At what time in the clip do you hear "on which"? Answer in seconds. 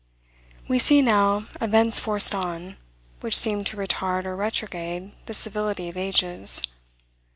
2.33-3.37